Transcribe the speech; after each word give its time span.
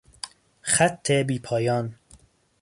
خط 0.61 1.11
بی 1.11 1.39
پایان 1.39 1.95